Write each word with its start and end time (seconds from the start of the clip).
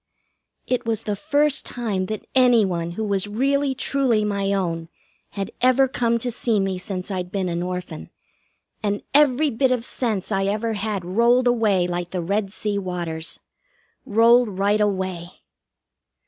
It 0.65 0.83
was 0.83 1.03
the 1.03 1.15
first 1.15 1.63
time 1.63 2.07
that 2.07 2.25
any 2.33 2.65
one 2.65 2.93
who 2.93 3.03
was 3.03 3.27
really 3.27 3.75
truly 3.75 4.25
my 4.25 4.51
own 4.51 4.89
had 5.33 5.51
ever 5.61 5.87
come 5.87 6.17
to 6.17 6.31
see 6.31 6.59
me 6.59 6.79
since 6.79 7.11
I'd 7.11 7.31
been 7.31 7.47
an 7.47 7.61
Orphan, 7.61 8.09
and 8.81 9.03
every 9.13 9.51
bit 9.51 9.69
of 9.69 9.85
sense 9.85 10.31
I 10.31 10.45
ever 10.45 10.73
had 10.73 11.05
rolled 11.05 11.47
away 11.47 11.85
like 11.85 12.09
the 12.09 12.21
Red 12.23 12.51
Sea 12.51 12.79
waters. 12.79 13.39
Rolled 14.03 14.57
right 14.57 14.81
away. 14.81 15.27